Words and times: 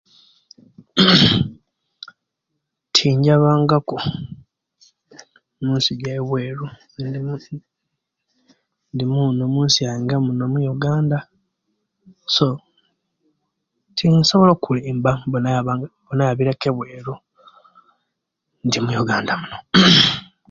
Tinjabangaku 2.93 3.95
munsi 5.63 5.91
jebweru 6.03 6.65
nze 6.91 7.05
ndi 7.09 7.19
munsi 7.27 7.51
ndi 8.93 9.05
munu 9.13 9.41
munsiyange 9.53 10.15
munu 10.25 10.41
omu'yuganda 10.47 11.17
so 12.35 12.47
tinsobola 13.97 14.51
okulimaba 14.53 15.11
mabu 15.31 16.13
nayabire 16.15 16.51
ku 16.59 16.65
ebweru 16.71 17.13
ndi 18.65 18.77
muyuganda 18.81 19.33
munu 19.39 19.57